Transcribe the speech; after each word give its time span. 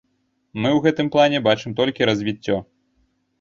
Мы 0.61 0.69
ў 0.69 0.79
гэтым 0.85 1.11
плане 1.15 1.41
бачым 1.49 1.75
толькі 1.81 2.09
развіццё. 2.11 2.57